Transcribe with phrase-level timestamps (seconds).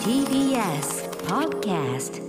[0.00, 2.24] TBS Podcast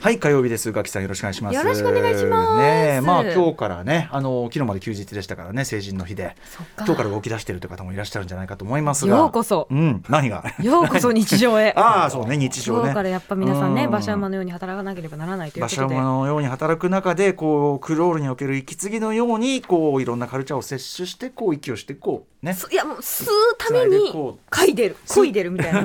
[0.00, 0.70] はい火曜日です。
[0.70, 1.56] 宇垣さんよろしくお願いします。
[1.56, 2.62] よろしくお願いします。
[2.62, 6.36] ねえまあ今日からねあの昨日まで休日でしたからね成人の日で
[6.76, 9.16] 今日から動き出しているという方もいらっしゃるんじゃないかと思いますが。
[9.16, 9.66] ようこそ。
[9.68, 10.44] うん何が？
[10.62, 11.72] ようこそ日常へ。
[11.76, 12.80] ああそうね日常ね。
[12.82, 13.88] 今日からやっぱ皆さんねうん。
[13.88, 16.00] 馬車馬のように働かなければならないという馬車ことで。
[16.00, 22.54] 馬のように働く中でこうクロールにおける息継ぎのようにこういろんなカルチャーを摂取してこう息をしてこうね。
[22.54, 24.54] すいやもう吸うためにこう。
[24.54, 24.96] 嗅いでる。
[25.08, 25.80] 漕いでるみたいな。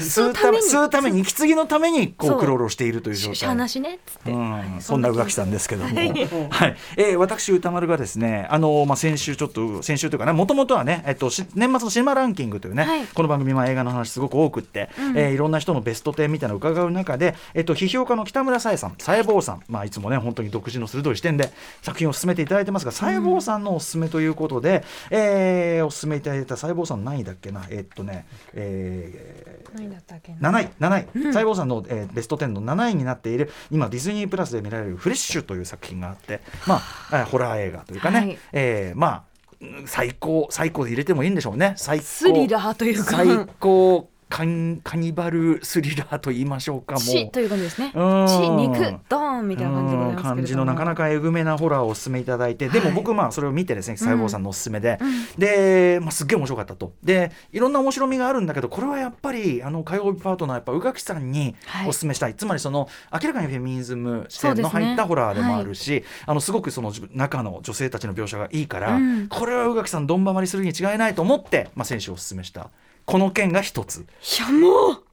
[0.00, 1.20] 吸うため吸うために。
[1.20, 2.40] 息継ぎのためにこう。
[2.40, 4.50] クロールをしているという状し態話ねっつって、うん。
[4.50, 4.64] はい。
[4.80, 6.08] そんな宇垣さんですけども、はい。
[6.50, 13.06] はい、えー私歌丸がですね、あのまあ先週ちょっと先週というかね、もともとはね、えっとし年末のシネマランキングというね、はい。
[13.06, 15.18] この番組まあ映画の話すごく多くって、うん。
[15.18, 30.50] えーいろんな人のベスト10みたいなのを伺う中で、えっと批評家の北村さえさん、さえぼうさん、まあいつもね本当に独自の鋭い視点で作品を進めていただいてますが、さえぼうさんのおすすめということで、えーおすすめいただいたさえぼうさん何位だっけな、えっとね、えー何だったっけな。
[30.50, 38.38] 7位7位、細胞さんの、えーベスト10の7位になっている今ディズニープラスで見られる「フレッシュ」という作品があってまあ、えーホラー映画というかね、はい。
[38.52, 39.22] えーまあ
[39.60, 41.74] うん最高最高で入れてもいいんでしょうね。
[41.76, 42.04] 最高。
[42.04, 43.10] スリラーというか。
[43.10, 47.02] 最高カンカニバルスリラーと言いましょうかもう。
[47.02, 47.92] 血という感じですね。
[47.94, 48.26] うん。
[48.26, 52.94] 血肉ドーンみたいな感じで感じのなかなかえぐめなホラーをお勧めいただいて、でもはい。
[52.94, 55.40] 僕まあそれを見てですね細胞さんのおすすめで、うん。
[55.40, 56.92] で、まあ、すっげえ面白かったと。
[57.02, 61.88] でいろんな面白みがあるんだけどこれはやっぱりあの火曜日パートナーやっぱ宇垣さんにはい。
[61.88, 69.28] お勧めしたい、つまりその明らかにフェミニズム視点の入ったホラーでもあるし、あのすごくその中の女性たちの描写がいいから、うん。
[69.28, 72.70] これは宇垣さんどんばまりするに違いないと思って、まあ、選手をお勧めした
[73.10, 74.02] この件が一つ。
[74.02, 74.04] い
[74.38, 75.09] やもう。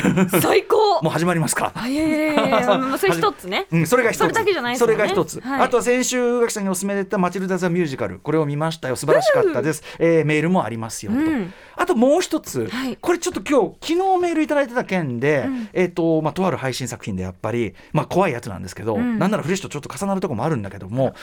[0.40, 1.02] 最高。
[1.02, 1.72] もう始まりますか。
[1.74, 3.66] あいやいやいやいやまあそれ一つね。
[3.72, 4.18] うん、それが一つ。
[4.18, 4.94] それだけじゃないですよね。
[4.94, 5.60] それが一つ、はい。
[5.62, 8.18] あとは先週宇垣さんにお勧めでったマチルダ・ザ・ミュージカル。
[8.18, 8.96] これを見ましたよ。
[8.96, 11.52] 素晴らしかったです、えーメールもありますよと、うん。
[11.76, 12.96] あともう一つ、はい。
[12.96, 15.68] これちょっと今日昨日メールいただいてた件で、うん。
[15.72, 19.18] えっ、とまあとある配信作品でやっぱりまあ怖いやつなんですけど、うん。
[19.18, 21.14] なんならフレッシュとちょっと重なるところもあるんだけども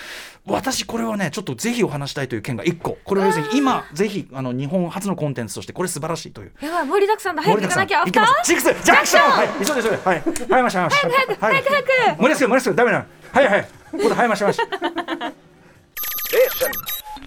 [0.46, 2.98] 私これはねちょっとぜひお話したいという件が一個。
[3.04, 6.52] これは要するに今ぜひあの日本初のコンテンツとしてこれ素晴らしいという。
[6.62, 7.42] やばい盛りだくさんだ。
[7.42, 8.02] 早く行かなきゃ。
[8.02, 8.44] アフター？
[8.64, 9.30] スジャンクション。
[9.30, 9.48] はい。
[9.66, 9.98] 急いで急いで。
[9.98, 10.24] はい。
[10.50, 11.10] 早いました早いました。
[11.10, 11.92] 早く早く早く。
[11.92, 12.76] 早く森ですよ森ですよ。
[12.76, 13.64] ダメなのはいはい。
[13.64, 15.34] ここで早いました早いました。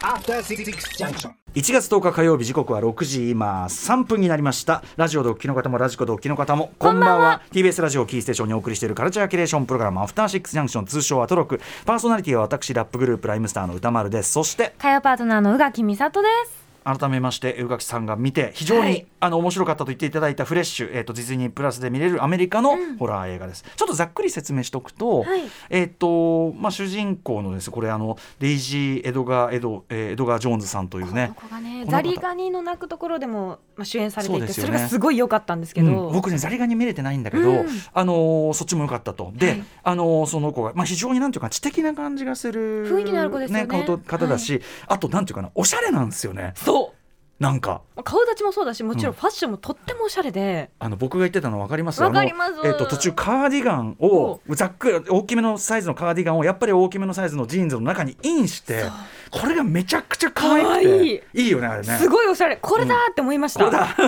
[0.06, 0.64] After Six
[0.98, 1.30] Junction.
[1.54, 3.64] 1月10日火曜日時刻は6時今。
[3.64, 4.82] 3分になりました。
[4.96, 7.40] ラジオ同期の方もラジコ同期の方もこんばんは。
[7.50, 11.60] TBS ラジオキーステーションにお送りしているカルチャーキュレーションプログラムアフターシックスジャンクション通称アトロク。
[11.84, 14.32] パーソナリティは私ラップグループライムスターの歌丸です。
[14.32, 19.06] そして火曜パートナーの宇垣美里です改めまして宇垣さんが見て非常に、はい。
[19.18, 25.42] あの面白かったと言っていただいた「フレッシュ」えー、とディズニープラスで見れるアメリカのホラー映画です、ちょっとざっくり説明しておくと,、はい。
[25.70, 34.68] えーとまあ、主人公のですこれあのデイジー・エドガーエド、えーエドガー・ジョーンズさんというねねザリガニの鳴くところでも、まあ、主演されていてそ,、ね。
[34.68, 37.66] れがすごい良かったんですけど、うん僕ねザリガニ見れてないんだけど、うん。
[37.92, 39.32] あのーそっちも良かったと。
[39.34, 39.64] で、はい。
[39.84, 43.66] あのーその子が、まあ、非常になんていうか知的な感じがする雰囲気のある子ですよね。
[43.66, 46.54] 顔と方だし、あとなんていうかなおしゃれなんですよね。
[46.56, 46.92] そ
[47.38, 47.82] なんか。
[47.96, 49.16] う顔立ちもそうだしもちろうん。
[49.16, 52.02] んファッションもとってもおしゃれで、あの僕が言ってたの分かります？
[52.02, 52.52] わかります。
[52.64, 58.84] えっと途中カーディガンをざっくり大きめのサイズのカーディガンをやっぱり大きめのサイズのジーンズの中にインして
[59.30, 61.06] これがめちゃくちゃ可愛くて。
[61.34, 61.42] い。
[61.44, 61.96] いいよねあれね。
[61.98, 62.56] すごいおしゃれ。
[62.56, 63.86] これだって思いました、これだ。
[63.96, 64.06] これ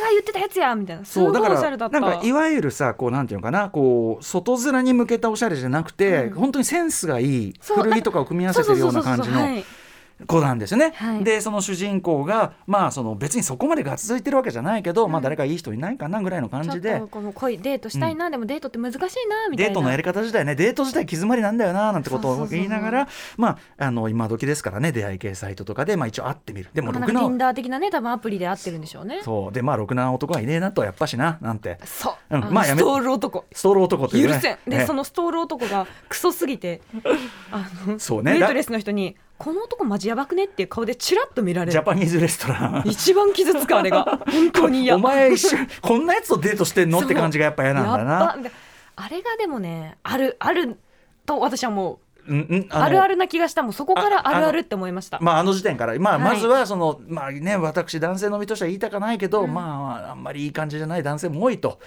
[0.00, 1.04] が言ってたやつやみたいな。
[1.04, 6.34] そうだからなんかいわゆるさこうなんていうのかなこう外面に向けたおしゃれじゃなくて、うん。
[6.34, 9.64] 本当にセンスがいい古着とかを組み合わせてるような感じのそうそうそうそうはい
[10.26, 10.92] 子なんですよね。
[10.94, 11.24] はい。
[11.24, 19.68] でその主人公がまあその別にそこまでが続いてるわけじゃないけど、まあ誰かいい人いないかなぐらいの感じちょでっとこの恋デートしたいな、でもデートって難しいなみたいな。
[19.68, 26.70] デートのやり方自体ねデート自体行き詰まりなんだよななんてことを言いながらまああの今時ですからね出会い系サイトとかでまあ一応会ってみる。
[26.72, 29.20] でもろくまあな Tinder な的なね多分アプリで会ってるんでしょうね。
[29.22, 29.52] そう。
[29.52, 31.78] でまあろくな男はいねえなとやっぱしななんて。
[31.84, 32.52] そう、うん。
[32.52, 33.44] まあやめストール男。
[33.52, 34.34] ストール男というね。
[34.34, 34.58] 許せん。
[34.66, 36.80] で、ねそのストール男がクソすぎて
[37.50, 38.32] あのそうね。
[38.32, 42.82] ウェイトレスの人に「この男マジやばくね?」っていう顔でチラッと見られジャるパニーズレストラン。
[42.86, 44.20] 一番傷つくあれが。
[44.30, 44.94] 本当に嫌。
[44.96, 48.36] お前一緒こんなやつとデートしてんのって感じがやっぱ嫌なんだやな
[48.96, 50.78] あれがでもねあるある
[51.26, 53.62] と私はもううんあるあるな気がした。
[53.62, 55.18] もんそこからあるあるって思いました。
[55.20, 56.34] まああの時点から、まあ、はい。
[56.34, 59.52] まずはその、まあね私男性の身としては言いたかないけど、うん。
[59.54, 61.78] まああんまりいい感じじゃない男性も多いと。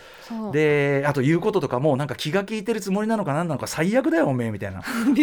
[0.52, 4.82] であと言うこととかもなんか気が利いてるつもりなのか何なのか最悪だよおめえみたいな。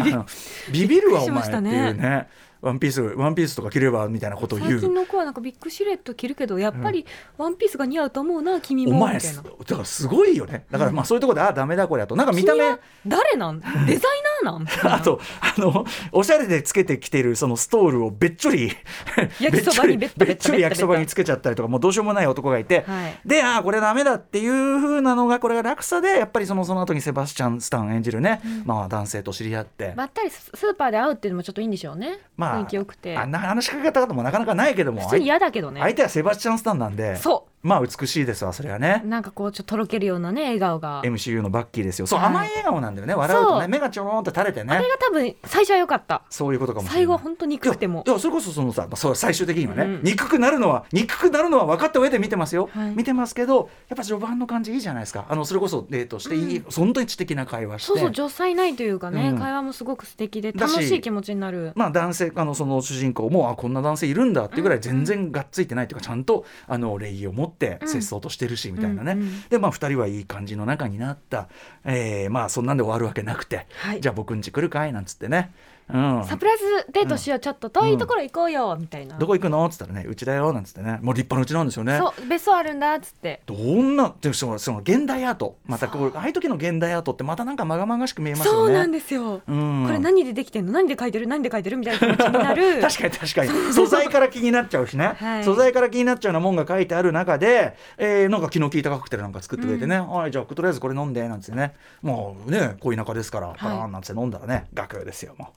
[0.72, 2.28] ビビるわお前っしていうね。
[2.60, 4.70] ワンピースワンピースとか着ればみたいなことを言う。
[4.70, 7.04] 最近の子はなんかビッグシルエット着るけどやっぱり
[7.36, 9.42] ワンピースが似合うと思うな君もお前みたいな。
[9.42, 10.64] だからすごいよね。
[10.70, 12.16] だからまあそういうところでああダメだこりゃと。
[12.16, 12.62] なんか見た目
[13.06, 13.60] 誰なん？
[13.60, 13.98] デザイナー？
[14.44, 18.70] なん あとあのおしゃれでつけてきてるそのストールをべっちょり
[19.40, 23.18] 焼きそばにべっちょり焼きそばにつけちゃったりとかもうどうしようもない男がいて、はい。
[23.24, 29.92] でああこれダメだっていう風なのがこれが落差でやっぱりそのその後にセバスチャン・スタン演じるね、まあ男性と知り合って。
[29.96, 33.16] ばったりススーパーで会うっていうのもちょっといいんでしょうね、まあ、雰囲気良くて。
[33.16, 35.80] あんな話しかけ方もなかなかないけども普通に嫌だけどね。
[35.80, 37.16] 相手はセバスチャン・スタンなんで。
[37.16, 39.00] そまあ美しいですわそれはね。
[39.04, 41.02] うなんかこうちょっととろけるようなね笑顔が。
[41.02, 42.06] MCU のバッキーですよ。
[42.06, 42.28] そう、はい。
[42.28, 43.60] 甘い笑顔なんだよね笑うとそう。
[43.62, 44.74] ね目がちょろんと垂れてね。
[44.74, 46.22] あれが多分最初は良かった。
[46.28, 46.96] そういうことかもしれない。
[46.98, 48.04] 最後は本当に憎くても。
[48.06, 52.94] いやいやそれこそそのさ、まあ、そう最終的にはね、うん憎くなるのは憎くなるのは分かった上で見てますよ、はい。
[52.94, 55.24] 見てますけどやっぱ序盤の感じいいじゃないですか。
[55.28, 57.86] あのそれこそデートしていい、本当に知的な会話して。
[57.86, 59.38] そうそう女才ないというかね、うん。
[59.38, 61.72] 会話もすごく素敵でだし楽しい気持ちになる。
[61.74, 67.88] まあ、男性あのその主人公もあこんな男性いるんだっていうぐらい全然がっついてないというかちゃんとあの礼儀を持ってうん。
[67.88, 69.42] 節操としてるしみたいなね、うんうん。
[69.48, 71.48] でまあ2人はいい感じの仲になった、
[71.84, 74.00] えーまあそんなんで終わるわけなくて、はい。
[74.00, 74.92] じゃあ僕ん家来るかい？
[74.92, 75.52] なんつってね、
[75.92, 79.18] うん、サプライズデートしよう、ちょっと遠いところ行こうよ、みたいな。
[79.18, 79.66] どこ行くの？
[79.66, 80.98] っつったらねうちだよなんつってね。
[81.02, 81.98] もう立派なうちなんですよね。
[81.98, 83.42] そう別荘あるんだっつって。
[83.46, 85.56] どんなでもそのその現代アート。
[85.66, 88.58] またこうああいう時の現代アートってまたなんかまがまがしく見えますよね。
[88.58, 89.84] そうなんですよ、うん。
[89.86, 90.72] これ何でできてんの？
[90.72, 91.26] 何で書いてる？
[91.26, 91.76] 何で書いてる？
[91.76, 92.80] みたいな気持ちになる。
[92.82, 93.72] 確かに確かに。
[93.72, 95.44] 素材から気になっちゃうしね、 はい。
[95.44, 101.74] 素材から気になっちゃうようなもんが書いてある中で、えーなんか気の利いたカクテルなんか作ってくれてね、はいじゃあとりあえずこれ飲んでなんつってね。
[102.02, 105.48] もうね恋仲ですから、パーンなんつって飲んだらねガクですよもう。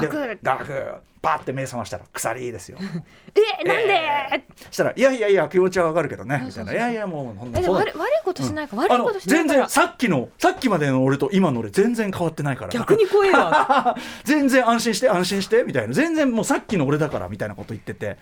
[0.00, 2.78] でガクガクパッて目覚ましたら鎖ですよ。
[3.60, 7.78] えなんで、そしたら「いやいやいや気持ちはわかるけどね」みたいな「いやいやもうほんなえでそう。
[7.78, 12.70] だも悪悪いことしないか、悪あのいことしない全然さっきのさっきまでの俺と今の俺全然変わってないから。
[12.70, 13.96] 逆に怖えわ。
[14.24, 15.94] 全然安心して安心してみたいな。
[15.94, 18.16] 全然もうさっきの俺だからみたいなこと言ってて。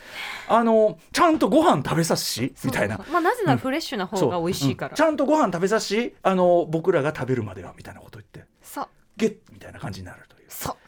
[0.49, 2.99] あのちゃんとご飯食べさすしみたいな。
[3.11, 4.97] まあなぜならフレッシュな方が美味しいから、うん。
[4.97, 8.49] ちゃんとご飯食べさすしあの僕らが食べるまではみたいなこと言って。
[8.63, 8.89] そう。
[9.17, 10.36] ゲッみたいな感じになると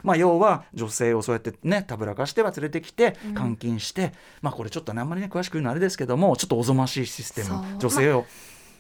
[0.02, 3.34] まあ、要は女性をそうやってねたぶらかしては連れてきてうん。
[3.34, 4.12] 監禁して、
[4.42, 8.24] まあこれちょっとねあんまりね詳しく言うのはあれですけどもちょっとおぞましいシステム女性を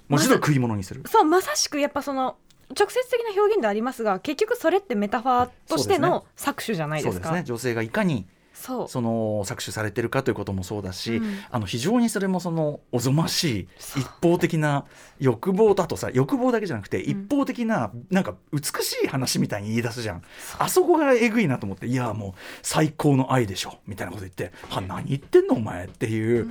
[0.08, 1.02] 文字通り食い物にする。
[1.06, 2.36] そうまさしくやっぱその
[2.78, 7.28] 直接的な表現でありますが結局それってメタファーとしての搾取じゃないですか。
[7.28, 7.44] そうですね。
[7.44, 8.26] 女性がいかに
[8.58, 8.88] そう。
[8.88, 11.38] その搾取されてるかということもそうだし、うん。
[11.50, 14.84] あの非常にそれもそのおぞましい一方的な
[15.20, 17.08] 欲望とあとさ欲望だけじゃなくてん。
[17.08, 20.22] 一方的ななんか美しい話みたいに言い出すじゃん、
[20.58, 22.32] あそこがえぐいなと思っていやもう
[22.62, 26.50] 最高の愛でしょみたいなこと言って「は何言ってんのお前」っていう。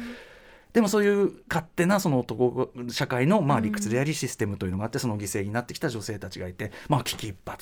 [0.74, 7.58] でもそういう勝手なその男社会のまあ理屈でありシステムというのがあってその犠牲になってきた女性たちがいてまあ危機一髪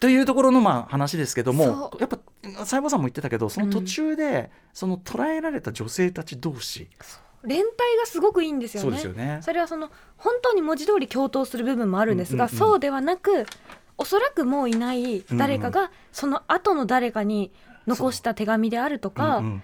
[0.00, 2.18] というところのまあ話ですけどもそやっぱ
[2.64, 6.88] 細胞さんも言ってたけどその途中でその捉えられた女性たち同士、
[7.44, 7.66] 連帯
[7.98, 8.98] がすごくいいんですよね。
[8.98, 9.38] そよね。
[9.42, 13.46] それはその本当に文字通り共闘する部分もあるんですが、うんうんうんそうではなく
[13.98, 17.52] おそらくもういない誰かがその後の誰かに
[17.86, 19.42] 残した手紙であるとか、う。
[19.42, 19.62] んうん。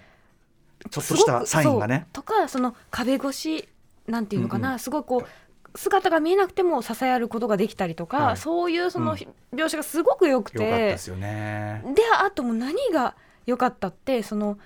[0.91, 2.07] ちょっとしたサインがね。
[2.13, 3.67] とかその壁越し
[4.07, 5.27] なんていうのかな、すごいこう
[5.77, 11.83] 姿が見えなくても支え合うことができたりとか、はいそういうそのうん描写がすごく良くて、ですよね。
[11.95, 13.15] であともう何が
[13.45, 14.57] 良かったってその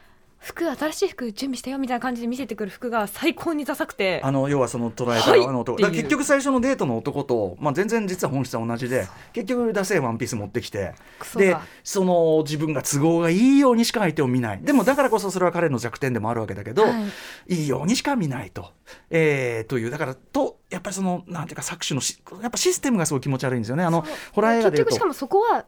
[0.42, 4.22] 服新しい服準備したよみたいな感じで見せてくる服が最高にダサくて。
[4.24, 5.40] あの要はその捉えたはい。
[5.40, 10.96] 側の男、結局最初のデートの男と、まあ、全然実は本質は同じで結局ダセーワンピース持ってきて
[11.36, 14.62] でその自分が都合がいいようにしか相手を見ない。
[14.64, 16.90] でもだからこそそれは彼の弱点でもあるわけだけど、は
[17.48, 17.54] い。
[17.54, 18.72] い、いようにしか見ないと、
[19.12, 19.92] えーという。
[19.92, 23.84] だからとやっぱりそのなんていうか搾取のしやっぱシステムがすごい気持ち悪いんですよね。
[23.84, 25.66] あのホラー映画で結局しかもそこはん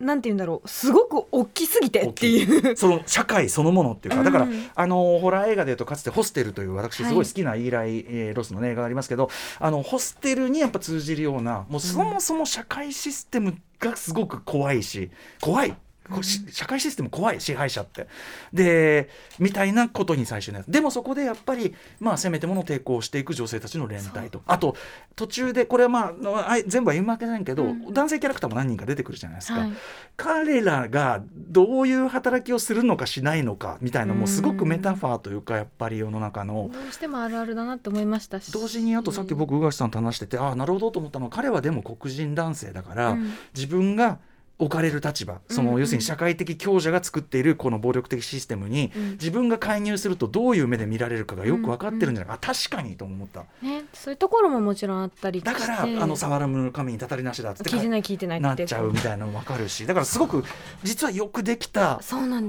[0.00, 0.68] なんて言うんだろう。
[0.68, 2.76] すごく大きすぎてっていう。
[2.76, 4.22] その社会そのものっていうか。
[4.22, 7.10] だから、うんあのホラー映画でいうとかつて「ホステル」という私はい。
[7.10, 15.10] すごい好きなイーライ、えーロスの、ね、映画がありますけどあのホステルにやっぱ通じるようなもうそもそも社会システムがすごく怖いし
[15.40, 15.76] 怖い。
[16.10, 18.06] こ社会システム怖い支配者って。
[18.52, 20.64] でみたいなことに最初になる。
[20.68, 24.42] でもそこでやっぱりまあせめてもの抵抗をしていく女性たちの連帯と。
[24.46, 24.76] あと
[25.16, 27.92] 途中でこれはまああい全部は言うわけないけど、うん。
[27.92, 29.72] 男性キャラクターも何人か出てくるじゃないですか、はい。
[30.16, 36.70] 彼らがどういう働きをするのかしないのかみたいなのもすごくメタファーというかやっぱり世の中の。
[36.72, 38.52] どうしてもあるあるだなって思いましたし。
[38.52, 43.32] 同時にあとさっき僕宇垣さんと話しててああなるほどと思ったのは彼はでも黒人男性だから、うん。
[43.54, 44.18] 自分が
[44.58, 45.40] 置かれる立場。
[45.48, 45.68] そうん。
[45.68, 49.10] うんの要するに社会的強者が作っているこの暴力的システムにうん。
[49.12, 53.44] 自分が介入するとどういう目で見られるかがよく分かってるんじゃないか、あ確かにと思った。
[53.62, 59.86] ね、そういうところももちろんあったりだからあの触らぬ神にたたりなしだって聞いてない聞いてないなっちゃうみたいなのも分かるし。
[59.86, 60.44] だからすごく
[60.82, 62.00] 実はよくできた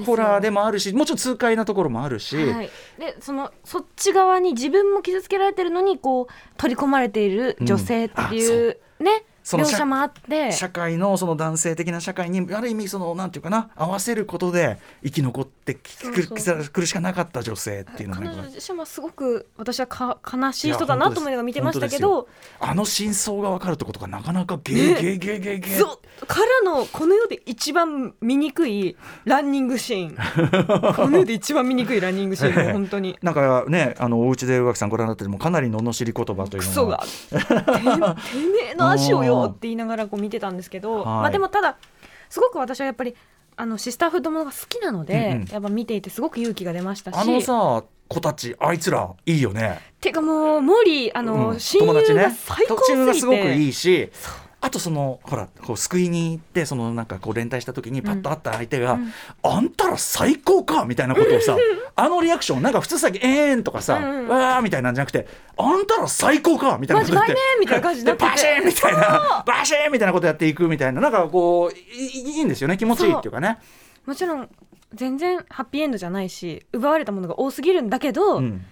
[0.05, 10.51] ホラーでもあるしもちろん痛快なところもあるし、はい、でそのそっち側に自分も傷つけられてるのにこう取り込まれている女性っていう,、ねその社描写もあって。
[10.51, 16.57] 社会のその男性的な社会にある意味そのなんていうかな合わせることで生き残ってきそうそう。
[16.65, 18.21] く苦しかなかった女性っていうのが。
[18.21, 22.27] 彼ね女自身はすごく私はか悲しい人だなと思いながら見てましたけど。
[22.59, 25.79] あの真相が分かるってことがなかなかゲーゲーゲーゲーゲー。
[25.79, 26.25] そう。
[26.27, 30.93] からのこの世で一番醜いランニングシーン。
[30.95, 33.17] この世で一番醜いランニングシーン本当に。
[33.23, 37.03] なんかねあのお家で宇垣さんご覧になっててもかなり罵り言葉というのクソが。
[37.29, 37.49] てて
[38.49, 41.77] めえの足をよって言いながらこう見てたんですけど、まあでもただ
[42.29, 43.15] すごく私はやっぱり
[43.55, 54.11] あのシスターフードものが好きなので、うんうんやっぱ見ていてすごく勇気が出ましたしあのさ子たちあいつらいいよねてかもうモーリーあの、うん親友が最高親友がすぎて、すごくいいし
[54.61, 61.55] あとそのほらこう救いに行ってそのなんかこう連帯した時にパッと会った相手が「うんあんたら最高か!」みたいなことをさ
[61.95, 73.59] あのリアクションなんか普通さ「えーん」とかさ「うんうんわー」みたいなんじゃなくて「あんたら最高か!」みたいなこと言ってみたいな感じでバシーンみたいなバシーンみたいなことやっていくみたいななんかこういいんですよね気持ちいいっていうかね。
[74.05, 74.49] もちろん
[74.93, 78.65] 全然ハッピーエンドじゃないし奪われたものが多すぎるんだけど、うん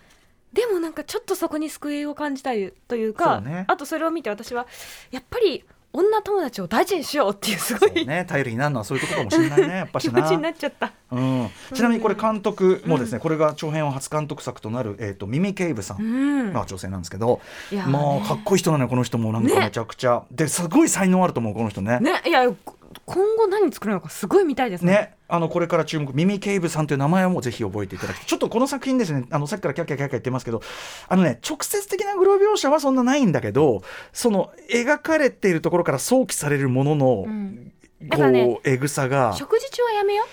[0.54, 4.66] でもなんかちょっとそこに救いを感じたいというそかうねあとそれを見て私は
[5.12, 5.64] やっぱり
[5.98, 10.22] 女友達を大事にしようっていうすごい、ね、頼りになるのはそういうところかもしれないね、 やっぱしな。
[10.22, 10.92] 気持ちになっちゃった。
[11.10, 15.98] うん、ちなみにこれ監督もですね、これが長編を初監督作となる、えっ、と、ミミケイブさん。
[15.98, 17.42] うんまあ女性なんですけど、
[17.88, 22.00] まあねかっこいい人なのよこの人もなんかねめちゃくちゃ、ですごい才能あると思うこの人ね。
[22.00, 22.77] ねいやこ
[23.08, 24.92] 今後何作るのかすごい見たいですね。
[24.92, 28.26] ね、あのこれから注目ミミケイブさんという名前もぜひ覚えていただきたい。
[28.26, 30.62] ちょっとこの作品ですねあのさっきからキャッキャキャッキャ言ってますけど
[31.08, 40.26] あのね直接的なグロ描写はそんなないんだけどその描かれているところから想起されるものの、うんだこうえぐさが食事中はやめよ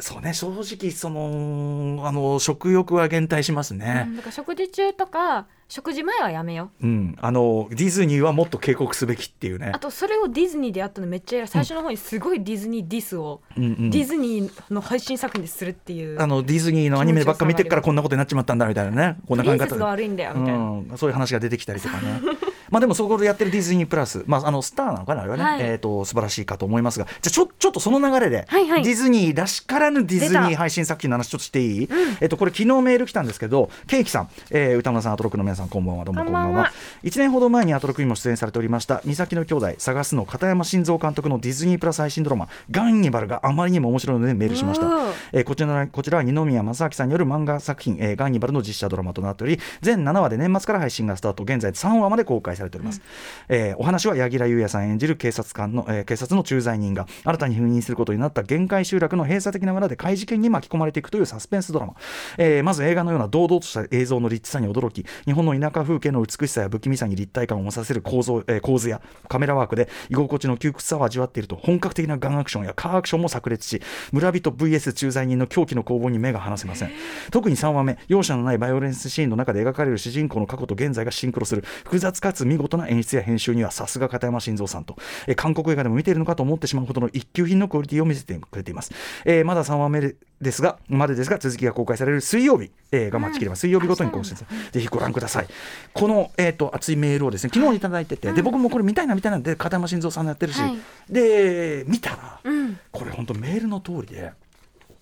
[0.00, 4.04] そうね正直そのあの食欲は減退しますう、ね。
[4.06, 9.72] うん、だから食事中とか食事前はやめようん、あのディズニーはもっと警告すべきっていうね。
[9.74, 11.48] あとそれをディズニーでやったのめっちゃ偉い。
[11.48, 13.90] 最初の方にすごいディズニーディスを、うんうん。
[13.90, 16.20] ディズニーの配信作品でするっていう。
[16.22, 19.18] あのディズニーのアニメばっか見てっからこんなことになっちまったんだみたいなね。
[19.26, 19.58] こんな考え方で。
[19.58, 22.20] プリンセスが悪いんだよみたいな、うん、そういう話が出てきたりとかね
[22.70, 25.62] まあでもそこでやってるディズニープラス、まあ、あのスターなのかなあれはね、はい。
[25.62, 27.06] えー、と素晴らしいかと思いますが。
[27.06, 28.82] じゃあちょちょっとその流れで、はいはい。
[28.82, 31.88] ディズニーらしからぬディズニー配信作品の話ちょっとしていい、
[32.20, 36.04] えっとこれ昨日メール来たんですけどケイキさん、えー歌村さんアトロックの皆さんこんばんは。
[36.04, 36.46] どうもこんばんは。
[36.46, 36.72] こんばんは。
[37.04, 44.86] 1年ほど前にアトロックにも出演されておりました三崎の兄弟探すの片山晋三監督のディズニープラス配信ドラマ「ガンニバル」があまりにも面白いのでメールしました。
[45.32, 51.44] えーこちらこちらは二宮正明さんによる漫画作品「えーガンニバル」の実写ドラマとなっており全7話で年末から配信がスタート。
[51.48, 53.00] 現在3話まで公開されております、
[53.48, 61.94] えーお話は柳楽優弥さん演じる警察官の、えー警察の駐在人が新たに赴任することになった限界集落の閉鎖的な村で怪事件に巻き込まれていくというサスペンスドラマ、
[62.36, 73.80] えーまず映画のような堂々とした映像の立地さに驚き日本の田舎風景の美しさや不気味さに立体感を持たせる構造、えー構図やカメラワークで居心地の窮屈さを味わっていると本格的なガンアクションやカーアクションも炸裂し
[74.12, 76.90] 村人 VS 駐在人の狂気の攻防に目が離せません。
[77.30, 88.92] 特に3話目容赦のないバイオレンスシーンの中で描かれる主人公の過去と現在がシンクロする複雑かつ見事な演出や編集にはさすが片山晋三さんと、えー韓国映画でも見ているのかと思ってしまうほどの一級品のクオリティを見せてくれています、
[89.24, 95.46] えーまだ3話目ですがまでですが続きが公開される水曜日、えーが待ちきれば水曜日ごとに更新されぜひご覧ください。
[95.92, 100.78] この、えー、と熱いメールをですね昨日いただいてて、で僕もこれ見たいな見たいなで片山晋三さんのやってるし、はい。
[101.10, 102.78] で見たら、うん。
[102.92, 104.32] これ本当メールの通りで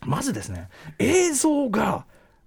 [0.01, 2.05] まずですね映像が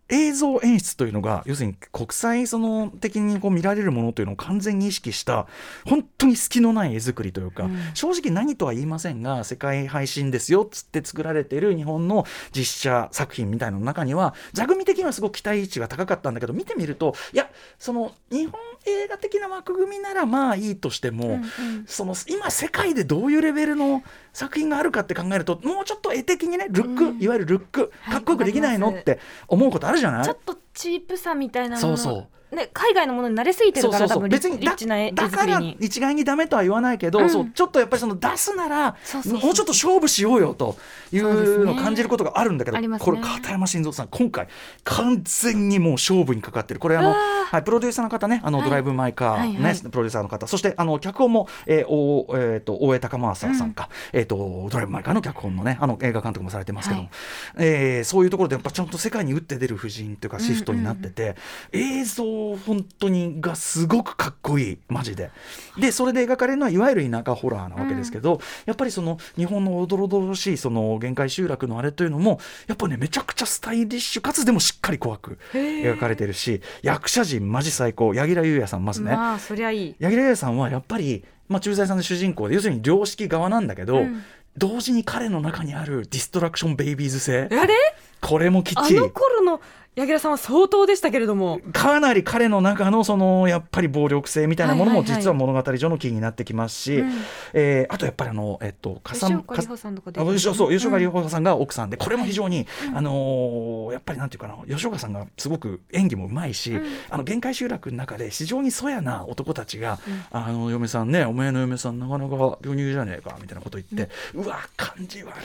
[0.10, 5.48] 映像演出というのが要するに国際その的にこう見られるものというのを完全に意識した
[5.86, 7.78] 本当に隙のない絵作りというか、うん。
[7.94, 21.42] 正直何とは言いませんが世界配信ですよっつって作られている日本の実写作品みたいなの中には座組的にはすごく期待値が高かったんだけど見てみるといやその日本映画的な枠組みならまあいいとしても、うんうん。
[21.86, 27.22] その今世界でどういうレベルの作品があるかって考えるともうちょっと絵的にねルック、うん。
[27.22, 31.98] いわゆるルックはいかっこよくできないのって思うことあるじゃない、ちょっとチープさみたいなもの。
[31.98, 34.76] そうそね、海外のものに慣れすぎてるから別にだ
[35.14, 37.30] だから一概にダメとは言わないけど、うん。
[37.30, 40.76] そうちょっとやっぱりその出すならもうちょっと勝負しようよと
[41.12, 43.00] いそうのを感じることがあるんだけど、ね。
[43.00, 44.48] これ片山晋三さん今回
[44.84, 46.80] 完全にもう勝負にかかってる。
[46.80, 48.68] これあの、はい、プロデューサーの方ねあの、はい。
[48.68, 49.80] ドライブ・マイ・カー、ねはいはい。
[49.80, 50.48] プロデューサーの方。
[50.48, 57.10] そしてあの脚本も、えーおえー、と大江高政さんか、えー、とドライブ・マイ・カーの脚本のねあの映画監督もされてますけども、
[57.58, 57.68] はい。
[57.68, 61.36] えーそういうところでやっぱちゃんと世界に打って出る布陣というかシフトになってて、
[61.72, 62.24] 映像
[62.66, 65.32] 本当にがすごくかっこいいマジで。
[65.80, 79.12] でそれで描かれるのはいわゆる田舎ホラーなわけですけど、やっぱりその日本のおどろおどろしいその限界集落のあれというのもやっぱねめちゃくちゃスタイリッシュかつでもしっかり怖く描かれてるし役者陣マジ最高柳楽優弥さんまずね。
[79.12, 79.96] まあそりゃいい。
[80.00, 84.22] 柳楽優弥さんはやっぱりまあ、駐在さんの主人公で要するに良識側なんだけど、うん。
[84.56, 87.48] 同時に彼の中にあるディストラクションベイビーズ性。
[87.52, 87.74] あれ？
[88.22, 89.00] これもきっあちり。
[89.00, 89.62] の頃の
[89.96, 91.60] 柳楽さんは相当でしたけれども。
[91.74, 95.22] かなり彼の中のそのやっぱり暴力性みたいなものもはいはいはい。
[95.24, 97.12] 実は物語上のキーになってきますし、うん。
[97.54, 106.86] えーあとやっぱりあの、えっと、かさん吉岡里帆さんとかあ吉岡そう吉岡里帆帆さんが奥さんでこれも非常に、あのーやっぱりなんていうかな吉岡さんがすごく演技もうまいし、うん。
[107.10, 110.00] あの限界集落の中で非常にそやな男たちが、
[110.32, 115.36] あの嫁さんねお前の嫁さんなかなか巨乳じゃねえかみたいなこと言って、うわ感じ悪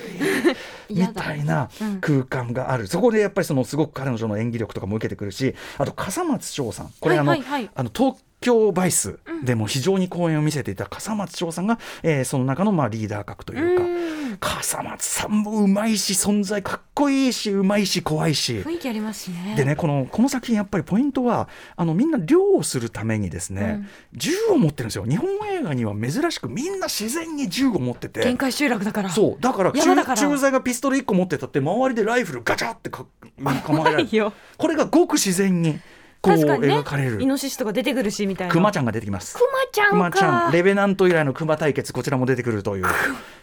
[0.88, 2.00] い みたいなうん。
[2.00, 6.90] 空間がある、そこでやっぱりそのすごく彼女の演技力とかも受けてくるしあと笠松翔さん。
[7.00, 7.62] これあの、はいはい。
[7.62, 13.82] はいあの東京バイスでも非常に公演を見せていた笠松翔さんが、えーその中のまあリーダー格というか。
[13.82, 14.36] うん。
[14.38, 18.58] 笠松さんもうまいし存在かっこいいしうまいし怖いし。
[18.58, 19.54] 雰囲気ありますしね。
[19.56, 25.04] でねこのこの作品やっぱりポイントはあのみんな漁をするためにですね、銃を持ってるんですよ。
[25.06, 28.22] 日本映画には珍しくみんな自然に銃を持ってて。
[28.24, 29.10] 限界集落だから。
[29.10, 29.40] そう。
[29.40, 33.06] だから駐在がピストル1個持ってたって周りでライフルガチャってか
[33.64, 34.32] 構えられる。
[34.58, 35.80] これがごく自然に
[36.24, 37.20] こう描かれる。
[37.20, 38.52] イノシシとか出てくるしみたいな。
[38.52, 39.90] クマちゃんが出てきますクマちゃんか。
[39.90, 40.52] クマちゃん。
[40.52, 42.84] レベナント以来のクマ対決こちらも出てくるという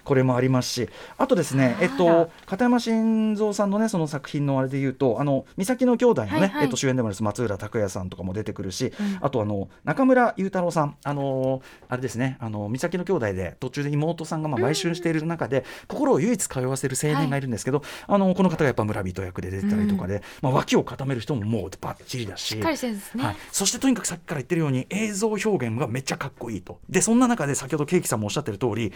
[0.03, 0.89] これもありますし。
[1.17, 6.63] あとですねえっと片山晋三さんのねその作品のあれで言うとあの三崎の兄弟のね、はいはい。
[6.65, 9.17] えっと、主演でもあります松浦拓也さんとかも出てくるし、うん。
[9.21, 10.97] あとあの中村雄太郎さん。
[11.03, 26.79] あのあれですねあの三崎の兄弟で途中で妹さんがまあ売春している中で、心を唯一通わせる青年がいるんですけど、あのこの方がやっぱ村人役で出てたりとかで、まあ、脇を固める人ももうバッチリだしりしてるんですね、はい、そしてとにかくさっきから言ってるように映像表現がめっちゃかっこいいと。
[26.89, 28.91] でそんな中で先ほどケーキさんもおっしゃってる通り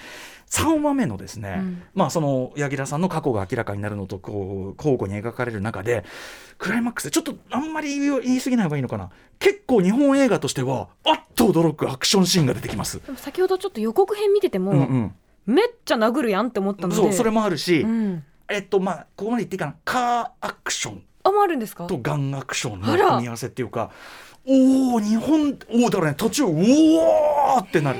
[0.49, 1.83] 3話目のですね、うん。
[1.93, 6.05] まあその柳楽さんの過去が明らかになるのとこう交互に描かれる中で
[6.57, 9.09] クライマックスでちょっとあんまり言い過ぎない方がいいのかな。
[9.39, 13.01] 結構日本映画としてはあっと驚くアクションシーンが出てきます。
[13.17, 15.15] 先ほどちょっと予告編見てても、うんうん。
[15.45, 16.95] めっちゃ殴るやんって思ったので。
[16.95, 19.75] そうそれもあるし、うん、えっとまあここまで言っていいかな。
[19.83, 21.87] カーアクションあもうあるんですか？
[21.87, 23.91] とガンアクションの組み合わせっていうか
[24.47, 27.99] おお日本おおだからね途中うおーってなる。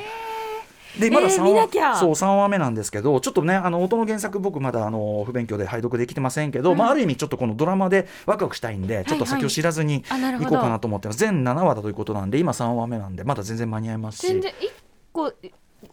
[1.00, 1.96] でまだえー3話、見なきゃ。
[1.98, 6.78] そう3話目なんですけどちょっとねあの音の原作僕まだあの不勉強で拝読できてませんけど、うん。
[6.78, 10.50] まあ、ある意味ちょっとこのドラマでワクワクしたいんでちょっと先を知らずにあなるほど。
[10.52, 11.20] 行こうかなと思ってます。
[11.20, 14.28] 全7話だということなんで今3話目なんでまだ全然間に合いますし。
[14.28, 14.72] 全然一
[15.12, 15.34] 個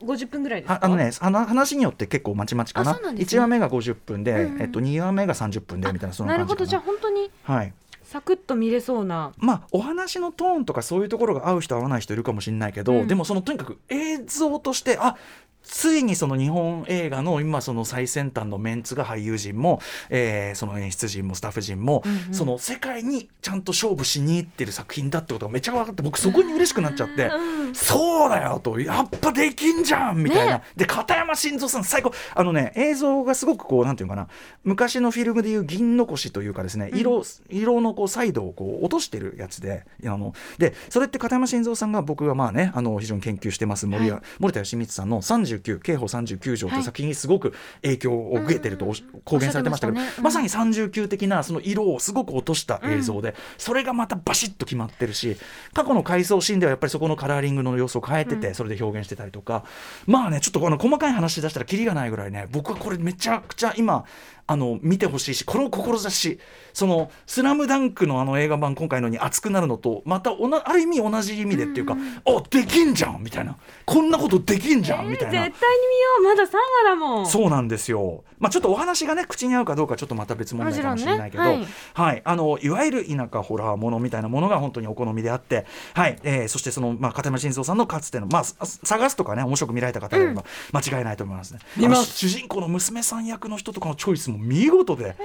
[0.04, 0.74] 50分ぐらいですか？
[0.74, 2.98] ああのねあの話によって結構まちまちかな。
[3.00, 3.22] なね。
[3.22, 4.62] 1話目が50分で、うんうん。
[4.62, 6.38] えっと、2話目が30分でみたいなそんなな。
[6.40, 6.64] るほど。
[6.64, 6.82] じゃあ。
[6.82, 7.72] 本当にはい。
[8.04, 9.32] サクッと見れそうな。
[9.38, 13.08] まあ、お話のトーンとかそういうところが合う人合わない人いるかもしれないけど、うん。
[13.08, 15.16] でもそのとにかく映像としてあ
[15.62, 22.34] ついにその日本映画の今その最先端のメンツが俳優陣も、えーその演出陣もスタッフ陣も、うんうん。
[22.34, 27.26] その世界にちゃんと勝負しに行ってる作品だってことがめっちゃ分かって僕そこに嬉しくなっちゃって。
[27.26, 30.62] うんそうだよとやっぱできんじゃんみたいな、ね。
[30.76, 32.12] で片山晋三さん最高。
[32.34, 34.28] あのね映像がすごくこうなんていうのかな。
[34.64, 44.20] 昔のフィルムでいう銀残しというかですね色,、色のこうサイドをこう落としてるやつであのでそれって片山晋三さんが僕がまあねあの非常に研究してます森,、はい。
[44.38, 45.22] 森田義満さんの
[45.58, 48.92] 39刑法39条という作品にすごく影響を受けてると
[49.24, 50.08] 公言されてましたけどね。
[50.18, 50.24] うん。
[50.24, 55.36] まさに39的なその色をすごく落とした映像で、それがまたバシッと決まってるし
[55.72, 59.64] 過去の回想シーンではやっぱりそこのカラーリングの様子を変えてて、それで表現してたりとか。
[60.06, 64.04] まあねちょっとあの細かい話し出したらキリがないぐらいね僕はこれめちゃくちゃ今
[64.46, 66.38] あの見てほしいしこの志
[66.72, 73.56] その「スラムダンクのあの映画版今回のに熱くなるのとまたおなある意味同じ意味でっていうか、あできんじゃんみたいな。
[73.84, 75.44] こんなことできんじゃんみたいな。
[75.44, 76.22] 絶対に見よう。
[76.24, 77.26] まだ3話だもん。
[77.26, 78.24] そうなんですよ。
[78.38, 91.60] まあちょっとお話がね口に合うかどうかちょっとまた別問題かもしれないけど、もちろんねはい、あのいわゆる田舎ホラーものみたいなものが本当にお好みであって、はい、えーそしてそのまあ片山晋三さんのかつてのまあさ探すとかね面白く見られた方であれば間違いないと思いますね。
[91.76, 91.98] 見ます。
[91.98, 95.16] あの主人公の娘さん役の人とかのチョイスも見事で、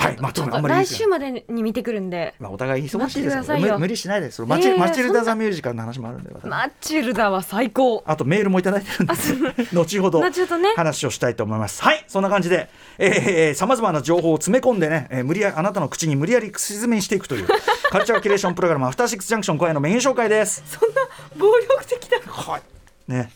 [0.00, 2.34] はいまあとにかくあんまり言い過ぎない来週までに見てくるんで。
[2.38, 3.74] まあお互い忙しいです待ってくださいよ。
[3.74, 4.42] 無無理しないです。
[4.42, 6.30] マチ,、いやいやマチルダ・ザ・ミュージカルの話もあるんで。
[6.32, 6.46] 私。
[6.46, 8.02] マチルダは最高。
[8.06, 9.14] あとメールもいただいてるんで、
[9.74, 10.72] 後ほど後ほどね。
[10.76, 11.82] 話をしたいと思います。
[11.82, 17.46] はい、そんな感じで、えー、さまざまな情報を詰め込んでね、えー無理やあなたの口に無理やり説明していくという
[17.90, 20.62] カルチャーキュレーションプログラム、アフターシックスジャンクション今夜のメイン紹介です。
[20.66, 21.02] そんな
[21.36, 22.62] 暴力的だはい。
[23.10, 23.28] ね、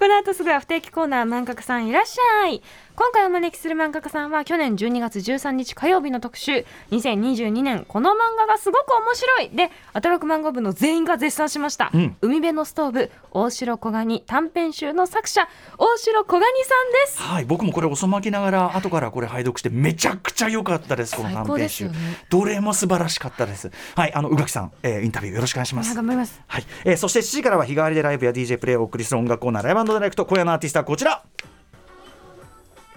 [0.00, 2.60] この後すぐは不定期コーナー満格さんいらっしゃい
[2.94, 9.48] 今回お招きする漫画家さんは去年12月13日火曜日の特集2022年この漫画がすごく面白い。
[9.48, 12.16] でアトロク漫画部の全員が絶賛しました、うん。
[12.20, 17.22] 海辺のストーブ大城小ガニ短編集の作者大城小ガニさんです。
[17.22, 21.94] はい、僕もこれ遅まきながら後からこれ拝読してめちゃくちゃ良かったですこの短編集、ね。
[22.28, 23.70] どれも素晴らしかったです。
[23.94, 25.94] はいあの宇垣さん、えーインタビューよろしくお願いします。
[25.94, 26.42] 頑張ります。
[26.46, 31.24] はい、えーそして7時からは日替わりでライブや DJ プレイをお送りする音楽コーナーライブダイレクト今夜のアーティストはこちら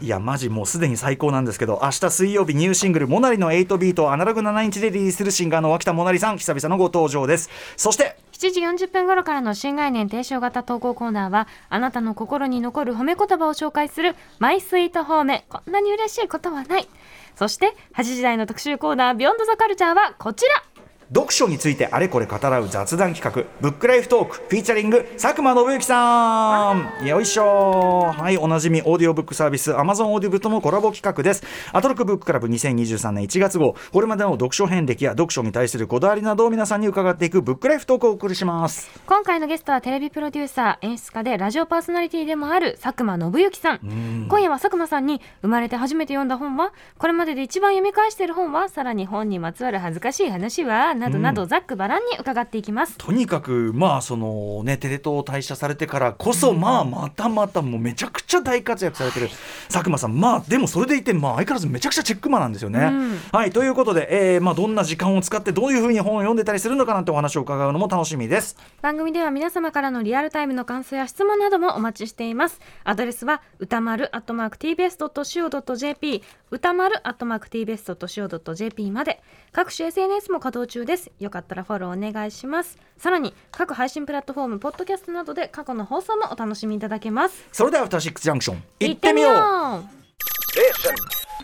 [0.02, 7.50] いやマジもうすでに最高なんですけど明日水曜日ニューシングル「モナリの8ビート」アナログ7インチでリリースするシンガーの脇田モナリさん久々のご登場です。
[7.78, 15.46] そして7時40分頃からの新概念提唱型投稿コーナーはあなたの心に残る褒め言葉を紹介するマイスイート褒め。
[15.48, 16.90] こんなに嬉しいことはない。
[17.38, 20.75] そして8時台の特集コーナービヨンドザカルチャーはこちら。
[21.10, 27.06] 読書についてあれこれ語らう雑談企画ブックライフトークフィーチャリング佐久間宣行さん。
[27.06, 28.12] よいしょ。
[28.12, 31.44] はいおなじみオーディオブックサービス Amazon オーディブルとのコラボ企画です。
[31.74, 33.76] アトロックブッククラブ2023年1月号。
[33.94, 38.90] これまでの読書遍歴や読書に対するこだわりなどを皆さんに伺っていくブックライフトークをお送りします。
[39.06, 44.26] 今回のゲストはテレビプロデューサー演出家でラジオパーソナリティでもある佐久間信之さん。
[44.28, 52.98] 今夜は佐久間さんに生まれて初めて読んだ本はこれまでで一番読み返している本はさらに本にまつわる恥ずかしい話はなどなどざっくばらんに伺っていきます。
[52.98, 59.30] とにかくまあそのねテレ東を退社されてからこそ、まあまたまたもうめちゃくちゃ大活躍されてる
[59.70, 60.20] 佐久間さん。
[60.20, 62.80] まあでもそれでいてまあ相変わらずめちゃくちゃチェックマンなんですよね。
[62.80, 63.20] うん。
[63.32, 68.58] はいということで、えーまあ、どんな時間を使ってどういうふうに本を読んでたりするのかなんてお話を伺うのも楽しみです。
[68.82, 72.60] 番組では皆様からのリアルタイムの感想や質問などもお待ちしています。
[72.84, 79.22] アドレスは歌丸アットマーク tbs.co.jp 歌丸アットマーク tbs.co.jp まで。
[79.52, 81.12] 各種 SNS も稼働中です。
[81.20, 82.78] よかったらフォローお願いします。
[82.98, 87.46] さらに各配信プラットフォームポッドキャストなどで過去の放送もお楽しみいただけます。
[87.52, 89.34] それではアフターシックスジャンクション行行ってみよう。
[89.34, 89.36] う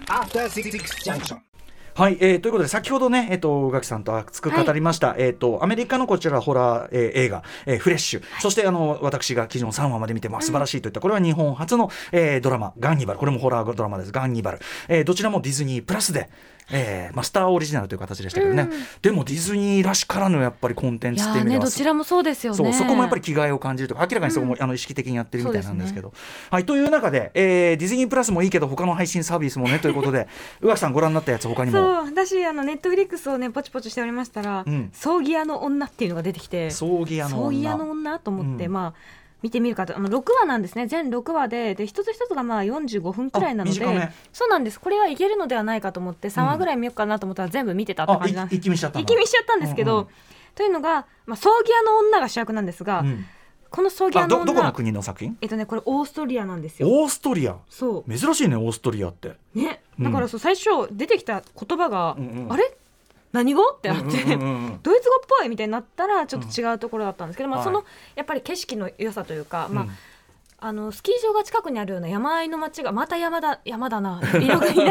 [0.08, 0.72] After Six
[1.04, 1.38] Junction.
[1.94, 16.30] はい、えーということで先ほどね、えっと宇垣さんと熱く語りました、えっとアメリカのこちらホラー、えー映画、えーフレッシュ、そしてあの私が記事の3話まで見て、まあ、素晴らしいといった、これは日本初の、えードラマ「ガンニバル」これもホラードラマです「ガンニバル」えーどちらもディズニープラスで、
[16.72, 18.70] えーまあ、スターオリジナルという形でしたけどね、
[19.02, 22.74] でもディズニーらしからぬやっぱりコンテンいツっていう意味ではねどちらもそうですよね。
[22.74, 26.14] そこもやっぱり気概を感じるとか明らかにそこも、あの意識的にやってるみたいなんですけど、
[26.50, 30.28] はい、という中で、えーディズニープラスもいいけど他の配信サービスもね ということで
[30.62, 31.78] 宇垣さんご覧になったやつ他にも。
[31.78, 34.90] そう私あのネットフリックスをねポチポチしておりましたら、うん。
[34.94, 37.78] 葬儀屋の女っていうのが出てきて葬儀屋の女。
[37.78, 38.74] の女と思って、うん。
[38.74, 39.96] まあ見てみるかと。
[39.96, 40.88] あの6話なんですね。
[40.88, 43.80] 全6話でで一つ一つがまあ45分くらいなので
[44.34, 44.80] そうなんです。
[44.80, 48.60] これはいけるのではないかと思って3話ぐらい見ようかなと思ったら全部見てたって感じなんです。
[48.60, 50.08] 一気見しちゃった見しちゃったんですけど、うんうん。
[50.56, 53.26] というのが、まあ、葬儀屋の女が主役なんですが、うん。
[53.70, 55.38] この葬儀屋あの女どどこの国の作品？
[55.42, 56.90] えっとねこれオーストリアなんですよ。
[56.90, 57.56] オーストリア？
[57.70, 58.18] そう。
[58.18, 59.36] 珍しいねオーストリアって。
[59.56, 59.82] ね。
[59.98, 62.54] うんだからそう最初出てきた言葉が、うんうん。
[62.54, 62.76] あれ？
[63.32, 63.64] 何語？
[63.70, 64.80] ってなって、うんうんうんうん。
[64.84, 67.66] ドイツ語っぽいみたいになったらちょっと違うところだったんですけど、まあ、はい。
[67.66, 69.92] そのやっぱり景色の良さというか、まあうん。
[70.64, 74.40] あのスキー場が近くにあるような山あいの町がまた山だ山だな田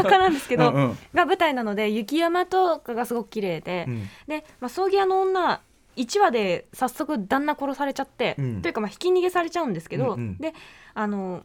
[0.02, 0.98] 舎なんですけどうんうん。
[1.14, 4.08] が舞台なので雪山とかがすごく綺麗で、うん。
[4.26, 5.60] で、まあ、葬儀屋の女
[5.96, 8.62] 1話で早速旦那殺されちゃって、うん。
[8.62, 10.38] というかまあひき逃げされちゃうんですけど、うんうん。
[10.38, 10.54] で
[10.94, 11.44] あの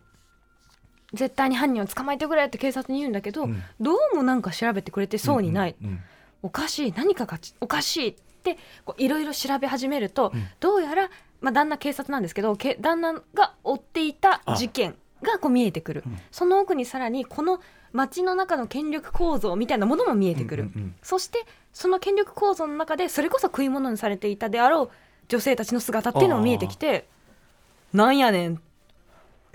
[1.14, 3.62] 絶対に犯人を捕まえてくれって警察に言うんだけど、うん。
[3.80, 6.00] どうもなんか調べてくれてそうにない、うんうん
[6.42, 8.58] おかしい何かがちおかしいって
[8.98, 10.48] いろいろ調べ始めると、うん。
[10.60, 11.10] どうやら、
[11.42, 16.20] まあ、旦那警察なんですけどけ旦那が追っていた事件がこう見えてくる、うん。
[16.32, 17.60] その奥にさらにこの
[17.92, 20.96] 街の中の権力構造みたいなものも見えてくる、うんうんうん。
[21.02, 24.90] そしてその権力構造の中でそれこそ食い物にされていたであろう
[25.28, 27.08] 女性たちの姿っていうのも見えてきて
[27.94, 28.62] なんやねん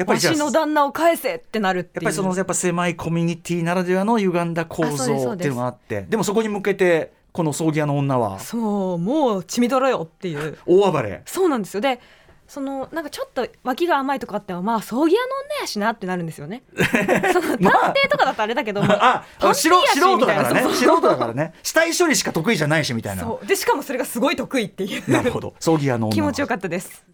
[0.00, 2.04] やっぱりじゃあわしの旦那を返せってなるっていう。
[2.04, 6.06] やっぱりそのやっぱ狭いコミュニティならではの歪んだ構造っていうのがあって。
[6.08, 8.38] でもそこに向けてこの葬儀屋の女は？
[8.38, 10.56] そうもう血みどろよっていう。
[10.64, 11.20] 大暴れ。
[11.26, 11.82] そうなんですよ。
[11.82, 12.00] で
[12.48, 16.62] そのなんかちょっと脇が甘いとかあってもまあ葬儀屋の女やしなってなるんですよね。
[16.74, 20.62] その探偵とかだとあれだけど、まああ探素人だからね。
[20.62, 21.52] 素人だからね。
[21.62, 23.22] 死体処理しか得意じゃないしみたいな。
[23.22, 23.46] そう。
[23.46, 25.10] でしかもそれがすごい得意っていう。
[25.10, 25.54] なるほど。
[25.60, 27.04] 葬儀屋の女気持ちよかったです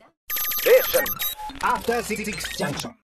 [1.63, 2.97] After Six Junction.